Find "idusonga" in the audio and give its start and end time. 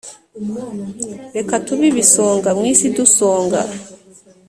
2.89-3.59